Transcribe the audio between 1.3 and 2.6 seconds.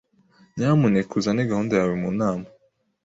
gahunda yawe mu nama.